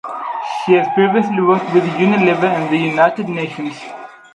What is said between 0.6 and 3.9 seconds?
She has previously worked with Unilever and the United Nations.